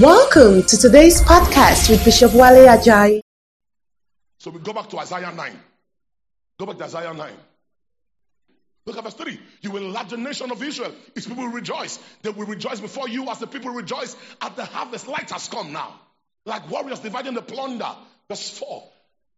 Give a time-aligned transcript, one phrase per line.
[0.00, 3.22] Welcome to today's podcast with Bishop Wale Ajayi.
[4.36, 5.60] So we go back to Isaiah 9.
[6.58, 7.32] Go back to Isaiah 9.
[8.84, 9.40] Look at verse 3.
[9.62, 10.92] You will enlarge the nation of Israel.
[11.14, 11.98] Its people will rejoice.
[12.20, 15.08] They will rejoice before you as the people rejoice at the harvest.
[15.08, 15.98] Light has come now.
[16.44, 17.90] Like warriors dividing the plunder.
[18.28, 18.82] Verse 4.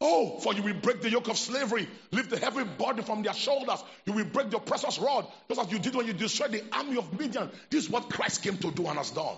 [0.00, 3.34] Oh, for you will break the yoke of slavery, lift the heavy burden from their
[3.34, 3.82] shoulders.
[4.06, 6.96] You will break the precious rod, just as you did when you destroyed the army
[6.96, 7.48] of Midian.
[7.70, 9.36] This is what Christ came to do and has done.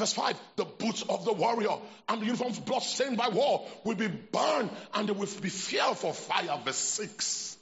[0.00, 1.76] Verse 5 The boots of the warrior
[2.08, 5.98] and the uniforms blood stained by war will be burned and they will be filled
[5.98, 6.58] for fire.
[6.64, 7.58] Verse 6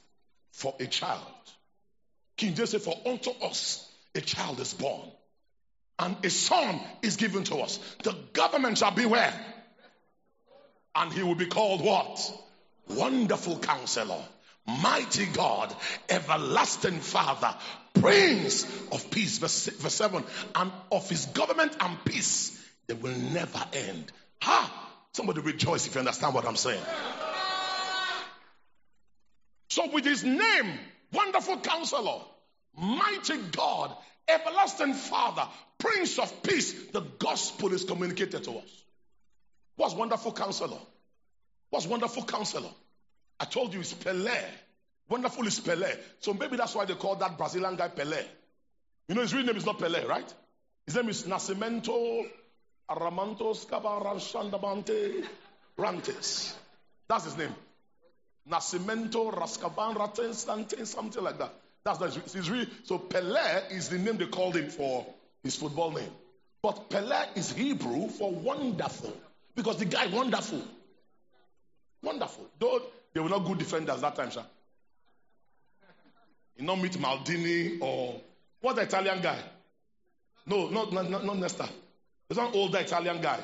[0.53, 1.21] For a child.
[2.37, 5.11] King James said, For unto us a child is born,
[5.99, 7.77] and a son is given to us.
[8.03, 9.33] The government shall be where?
[10.95, 12.31] And he will be called what?
[12.87, 14.23] Wonderful counselor,
[14.81, 15.75] mighty God,
[16.09, 17.53] everlasting Father,
[17.93, 19.37] Prince of peace.
[19.39, 20.23] Verse, verse 7
[20.55, 24.11] and of his government and peace, they will never end.
[24.41, 24.89] Ha!
[25.13, 26.81] Somebody rejoice if you understand what I'm saying.
[29.69, 30.79] So, with his name,
[31.13, 32.21] wonderful counselor,
[32.77, 33.95] mighty God,
[34.27, 35.47] everlasting Father,
[35.77, 38.83] Prince of peace, the gospel is communicated to us.
[39.75, 40.79] What's wonderful counselor?
[41.69, 42.69] What's wonderful counselor?
[43.39, 44.37] I told you it's Pele.
[45.07, 45.91] Wonderful is Pele.
[46.19, 48.23] So maybe that's why they call that Brazilian guy Pele.
[49.07, 50.33] You know his real name is not Pele, right?
[50.85, 52.27] His name is Nascimento
[52.89, 55.25] Aramantos Cabaranchandabante
[55.77, 56.53] Rantes.
[57.07, 57.55] That's his name.
[58.49, 61.53] Nascimento Rascaban Ratens something like that.
[61.83, 62.65] That's not his real.
[62.83, 65.05] So Pele is the name they called him for
[65.43, 66.11] his football name.
[66.61, 69.15] But Pele is Hebrew for wonderful.
[69.55, 70.61] Because the guy wonderful.
[72.01, 72.47] Wonderful.
[73.13, 74.45] They were not good defenders that time, sir.
[76.57, 78.19] You not meet Maldini or
[78.61, 79.39] what Italian guy?
[80.45, 81.69] No, not not, not, Nesta.
[82.27, 83.39] There's one older Italian guy.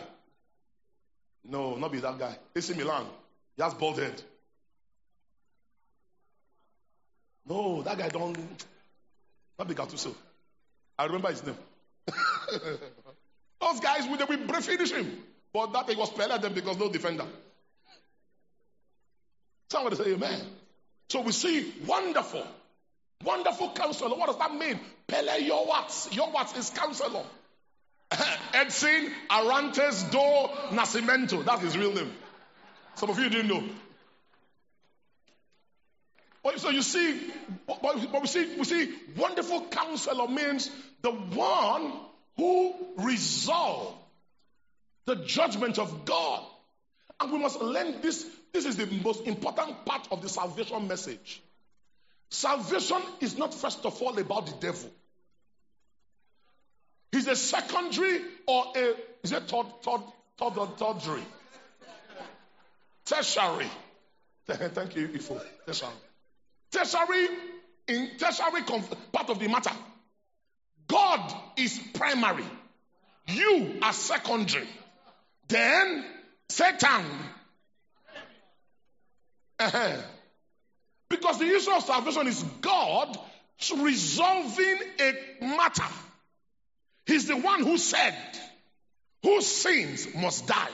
[1.44, 2.38] No, not be that guy.
[2.56, 3.06] AC Milan.
[3.56, 4.22] He has bald head.
[7.48, 8.38] No, that guy don't.
[9.58, 10.14] Not be Gattuso.
[10.98, 11.58] I remember his name.
[13.62, 15.24] Those guys, we, we finish him.
[15.54, 17.26] But that thing was better than because no defender.
[19.70, 20.42] Somebody say amen.
[21.10, 22.46] So we see wonderful,
[23.24, 24.16] wonderful counselor.
[24.16, 24.80] What does that mean?
[25.08, 26.08] Pele your what?
[26.12, 27.24] Your is counselor.
[28.54, 31.44] Edson Arantes do Nascimento.
[31.44, 32.12] That's his real name.
[32.96, 33.64] Some of you didn't know.
[36.58, 37.20] So you see,
[37.66, 40.70] but we see, we see, wonderful counselor means
[41.02, 41.92] the one
[42.38, 43.98] who resolved
[45.06, 46.44] the judgment of God.
[47.20, 48.26] And we must learn this.
[48.54, 51.42] This is the most important part of the salvation message.
[52.30, 54.90] Salvation is not, first of all, about the devil.
[57.12, 60.02] He's a secondary or a is it third, third,
[60.38, 61.24] third, or tertiary?
[63.06, 63.70] Tertiary.
[64.48, 65.42] Thank you, Ifo.
[65.66, 65.92] Tertiary.
[66.72, 67.28] Tertiary,
[67.88, 68.64] in tertiary
[69.12, 69.72] part of the matter.
[70.88, 72.46] God is primary.
[73.28, 74.68] You are secondary.
[75.48, 76.06] Then
[76.50, 77.06] Satan.
[79.60, 80.02] Uh-huh.
[81.10, 83.18] Because the issue of salvation is God
[83.78, 85.84] resolving a matter.
[87.06, 88.16] He's the one who said,
[89.24, 90.72] Who sins must die.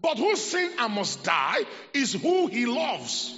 [0.00, 3.34] But who sin and must die is who he loves.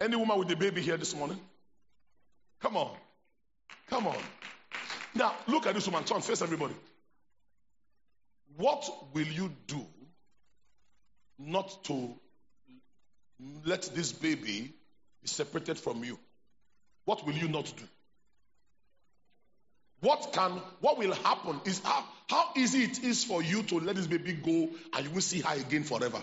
[0.00, 1.38] Any woman with a baby here this morning?
[2.60, 2.90] Come on.
[3.88, 4.16] Come on.
[5.14, 6.04] Now, look at this woman.
[6.04, 6.74] Turn, face everybody.
[8.56, 9.86] What will you do
[11.38, 12.14] not to
[13.64, 14.72] let this baby
[15.22, 16.18] be separated from you?
[17.04, 17.84] What will you not do?
[20.00, 23.96] What can, what will happen is how, how easy it is for you to let
[23.96, 26.22] this baby go and you will see her again forever.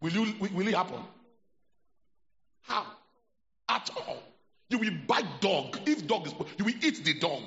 [0.00, 1.00] Will you, will it happen?
[2.62, 2.86] How?
[3.68, 4.22] At all.
[4.70, 5.80] You will bite dog.
[5.86, 7.42] If dog is, you will eat the dog.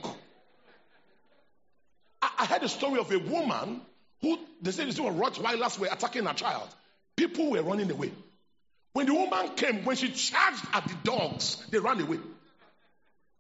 [2.22, 3.82] I, I heard a story of a woman
[4.22, 6.68] who, they said, were Rottweilers were attacking a child.
[7.16, 8.12] People were running away.
[8.94, 12.20] When the woman came, when she charged at the dogs, they ran away.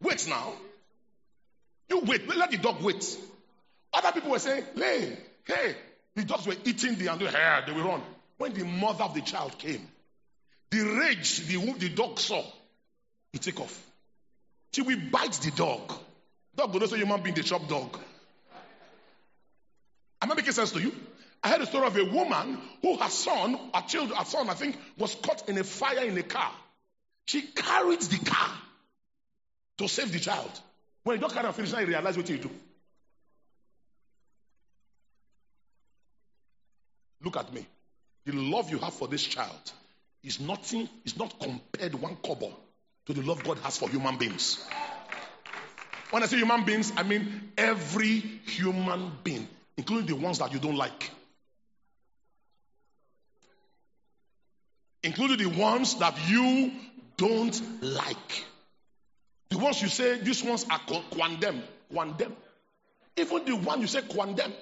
[0.01, 0.53] Wait now.
[1.89, 2.27] You wait.
[2.27, 3.17] Let the dog wait.
[3.93, 5.75] Other people were saying, hey, hey.
[6.15, 7.63] The dogs were eating the and hair.
[7.65, 8.01] They will run.
[8.37, 9.87] When the mother of the child came,
[10.71, 12.43] the rage the, the dog saw,
[13.31, 13.85] he took off.
[14.73, 15.93] She will bite the dog.
[16.55, 17.97] Dog not say human being, the chop dog.
[20.21, 20.93] Am I making sense to you?
[21.43, 24.53] I heard a story of a woman who her son, her child, her son, I
[24.53, 26.51] think, was caught in a fire in a car.
[27.25, 28.51] She carried the car
[29.79, 30.51] to save the child.
[31.03, 32.49] When you don't carry and finish, you realize what you do.
[37.23, 37.65] Look at me.
[38.25, 39.71] The love you have for this child
[40.23, 42.51] is nothing, is not compared one kobo
[43.07, 44.63] to the love God has for human beings.
[46.11, 49.47] When I say human beings, I mean every human being,
[49.77, 51.09] including the ones that you don't like.
[55.03, 56.71] Including the ones that you
[57.17, 58.45] don't like.
[59.49, 60.79] The ones you say, these ones are
[61.11, 61.63] condemned.
[61.93, 62.35] Condemned.
[63.17, 64.53] Even the one you say condemn.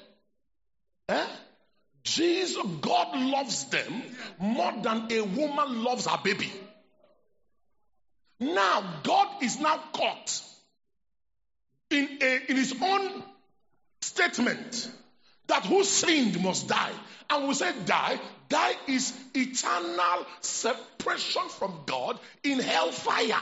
[1.09, 1.25] Eh?
[2.03, 4.01] Jesus, God loves them
[4.39, 6.51] more than a woman loves her baby.
[8.39, 10.41] Now, God is now caught
[11.89, 13.23] in, a, in his own
[14.01, 14.89] statement
[15.49, 16.91] that who sinned must die.
[17.29, 23.41] And we say die, die is eternal separation from God in hellfire.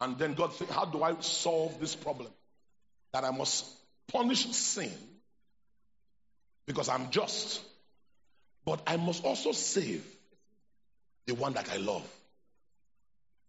[0.00, 2.30] And then God said, How do I solve this problem?
[3.12, 3.66] That I must
[4.12, 4.92] punish sin
[6.66, 7.60] because I'm just.
[8.64, 10.04] But I must also save
[11.26, 12.06] the one that I love.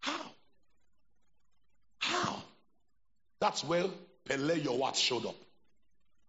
[0.00, 0.20] How?
[1.98, 2.42] How?
[3.40, 3.84] That's where
[4.26, 5.36] Pele Yoetz showed up.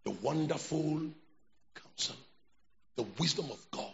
[0.04, 1.02] The wonderful
[1.74, 2.16] counsel,
[2.96, 3.92] the wisdom of God.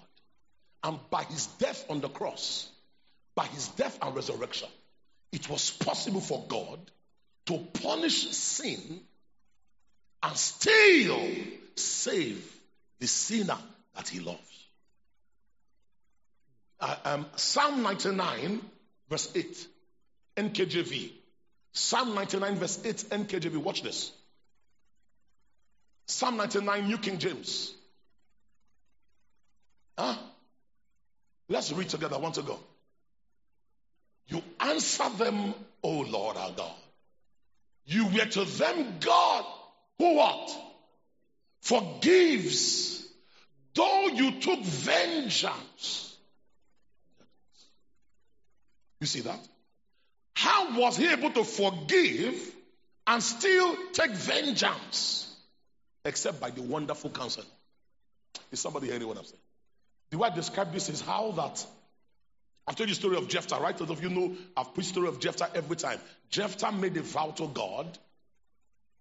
[0.83, 2.69] And by his death on the cross,
[3.35, 4.69] by his death and resurrection,
[5.33, 6.79] it was possible for God
[7.47, 9.01] to punish sin
[10.23, 11.21] and still
[11.77, 12.45] save
[13.01, 13.59] the sinner
[13.97, 14.39] that he loves.
[16.81, 18.61] Uh, um, Psalm 99,
[19.11, 19.67] verse 8,
[20.37, 21.11] NKJV.
[21.73, 23.57] Psalm 99, verse 8, NKJV.
[23.59, 24.13] Watch this.
[26.07, 27.75] Psalm 99, New King James.
[29.97, 30.17] Huh?
[31.49, 32.17] Let's read together.
[32.17, 32.59] I want to go.
[34.29, 36.75] You answer them, O Lord our God.
[37.87, 39.45] You were to them God
[39.99, 40.51] who what?
[41.63, 43.07] Forgives.
[43.75, 46.17] Though you took vengeance.
[49.01, 49.41] You see that?
[50.39, 52.55] How was he able to forgive
[53.09, 55.37] and still take vengeance?
[56.05, 57.43] Except by the wonderful counsel.
[58.53, 59.41] Is somebody hearing what I'm saying?
[60.11, 61.67] The way I describe this is how that
[62.69, 63.77] I've told you the story of Jephthah, right?
[63.77, 65.99] Those of you know I've preached the story of Jephthah every time.
[66.31, 67.99] Jephthah made a vow to God,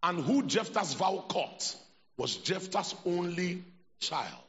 [0.02, 1.76] and who Jephthah's vow caught
[2.18, 3.64] was Jephthah's only
[4.00, 4.44] child.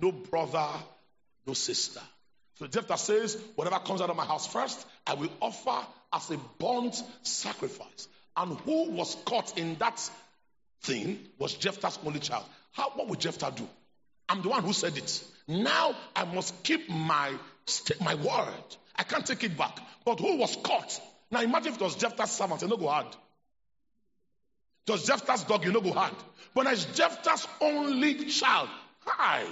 [0.00, 0.66] No brother,
[1.46, 2.00] no sister.
[2.58, 6.38] So Jephthah says, whatever comes out of my house first, I will offer as a
[6.58, 8.08] burnt sacrifice.
[8.36, 10.00] And who was caught in that
[10.82, 12.44] thing was Jephthah's only child.
[12.72, 13.68] How, what would Jephthah do?
[14.28, 15.24] I'm the one who said it.
[15.46, 17.32] Now I must keep my
[18.00, 18.76] my word.
[18.96, 19.78] I can't take it back.
[20.04, 21.00] But who was caught?
[21.30, 23.06] Now imagine if it was Jephthah's servant, you know go hard.
[24.86, 26.14] It was Jephthah's dog, you know go hard.
[26.54, 28.68] But it's Jephthah's only child.
[29.00, 29.44] Hi.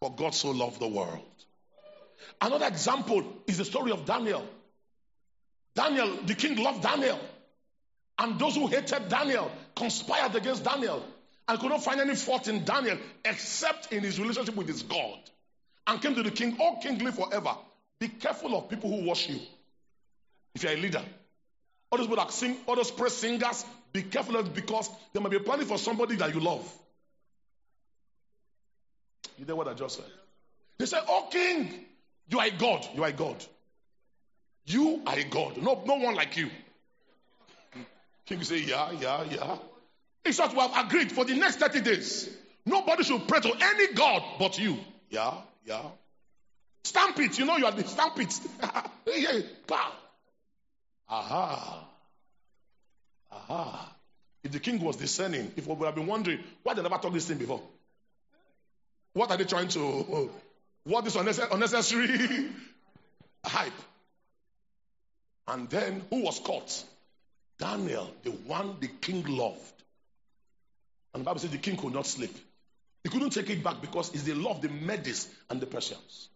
[0.00, 1.22] For God so loved the world.
[2.40, 4.46] Another example is the story of Daniel.
[5.74, 7.18] Daniel, the king loved Daniel.
[8.18, 11.04] And those who hated Daniel conspired against Daniel
[11.46, 15.18] and could not find any fault in Daniel except in his relationship with his God
[15.86, 17.56] and came to the king, oh king, live forever.
[17.98, 19.40] Be careful of people who wash you.
[20.54, 21.02] If you're a leader,
[21.90, 25.30] all those people that sing, all those praise singers, be careful of because there might
[25.30, 26.70] be planning for somebody that you love.
[29.38, 30.10] You know what I just said?
[30.78, 31.86] They say, Oh king,
[32.28, 32.86] you are a God.
[32.94, 33.44] You are a God.
[34.66, 35.56] You are a God.
[35.56, 36.50] No, no one like you.
[38.26, 39.56] King say, Yeah, yeah, yeah.
[40.24, 42.28] In short, we have agreed for the next 30 days.
[42.66, 44.76] Nobody should pray to any God but you.
[45.08, 45.32] Yeah,
[45.64, 45.82] yeah.
[46.84, 47.38] Stamp it.
[47.38, 48.38] You know you are the stamp it.
[49.06, 49.40] yeah.
[51.08, 51.84] Aha.
[53.32, 53.94] Aha.
[54.44, 57.14] If the king was discerning, if we would have been wondering, why they never talked
[57.14, 57.62] this thing before?
[59.14, 60.30] What are they trying to,
[60.84, 62.50] what is unnecessary
[63.44, 63.72] hype?
[65.46, 66.84] And then who was caught?
[67.58, 69.60] Daniel, the one the king loved.
[71.12, 72.36] And the Bible says the king could not sleep.
[73.02, 76.28] He couldn't take it back because it's the law of the Medes and the Persians.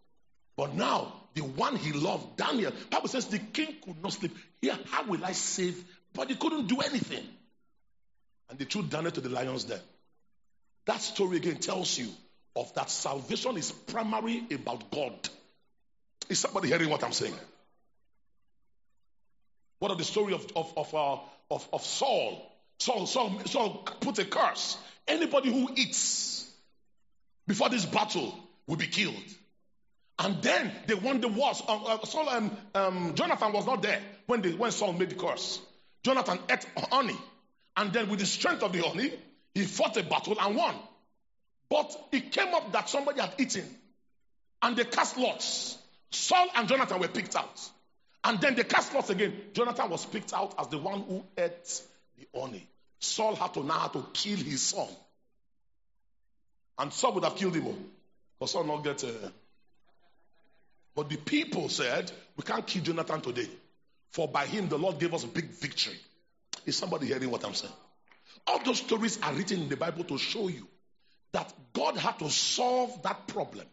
[0.55, 4.35] But now, the one he loved, Daniel, Bible says the king could not sleep.
[4.61, 5.83] Here, how will I save?
[6.13, 7.23] But he couldn't do anything.
[8.49, 9.79] And they threw Daniel to the lions den.
[10.85, 12.09] That story again tells you
[12.55, 15.13] of that salvation is primarily about God.
[16.29, 17.33] Is somebody hearing what I'm saying?
[19.79, 21.17] What of the story of, of, of, uh,
[21.51, 22.49] of, of Saul?
[22.79, 23.41] Saul, Saul?
[23.45, 23.69] Saul
[23.99, 24.77] put a curse.
[25.07, 26.49] Anybody who eats
[27.47, 28.33] before this battle
[28.67, 29.15] will be killed.
[30.19, 31.61] And then they won the wars.
[31.67, 35.15] Uh, uh, Saul and um, Jonathan was not there when, they, when Saul made the
[35.15, 35.59] curse.
[36.03, 37.17] Jonathan ate honey.
[37.75, 39.11] And then with the strength of the honey,
[39.53, 40.75] he fought a battle and won.
[41.73, 43.65] But it came up that somebody had eaten.
[44.61, 45.75] And they cast lots.
[46.11, 47.59] Saul and Jonathan were picked out.
[48.23, 49.33] And then they cast lots again.
[49.53, 51.81] Jonathan was picked out as the one who ate
[52.19, 52.67] the honey.
[52.99, 54.87] Saul had to now have to kill his son.
[56.77, 57.65] And Saul would have killed him.
[57.65, 57.75] Oh.
[58.39, 59.03] But Saul not get.
[59.03, 59.29] Uh...
[60.93, 63.49] But the people said, "We can't kill Jonathan today,
[64.11, 65.97] for by him the Lord gave us a big victory."
[66.67, 67.73] Is somebody hearing what I'm saying?
[68.45, 70.67] All those stories are written in the Bible to show you
[71.33, 73.65] that God had to solve that problem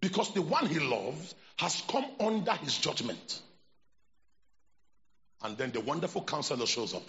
[0.00, 3.40] because the one he loves has come under his judgment.
[5.42, 7.02] And then the wonderful counselor shows up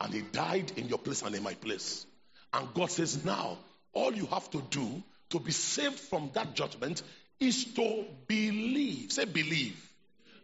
[0.00, 2.06] and he died in your place and in my place.
[2.52, 3.58] And God says, Now,
[3.92, 7.02] all you have to do to be saved from that judgment
[7.40, 9.12] is to believe.
[9.12, 9.76] Say, believe.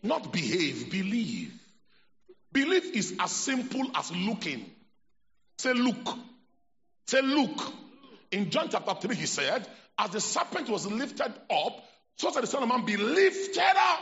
[0.03, 1.53] Not behave, believe.
[2.53, 4.71] Belief is as simple as looking.
[5.59, 6.19] Say, look.
[7.07, 7.73] Say, look.
[8.35, 9.65] In John chapter 3, he said,
[9.97, 11.85] As the serpent was lifted up,
[12.17, 14.01] so shall the Son of Man be lifted up.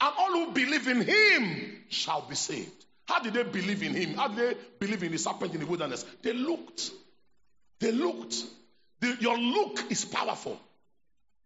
[0.00, 2.84] And all who believe in him shall be saved.
[3.08, 4.14] How did they believe in him?
[4.14, 6.04] How did they believe in the serpent in the wilderness?
[6.22, 6.92] They looked.
[7.80, 8.36] They looked.
[9.00, 10.60] The, your look is powerful.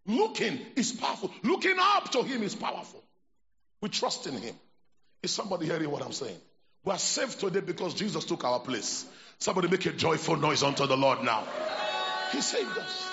[0.04, 1.32] Looking is powerful.
[1.44, 3.02] Looking up to him is powerful.
[3.80, 4.54] We trust in him.
[5.22, 6.36] Is somebody hearing what I'm saying?
[6.84, 9.06] We are saved today because Jesus took our place.
[9.38, 11.42] Somebody make a joyful noise unto the Lord now.
[12.36, 13.08] He saved us.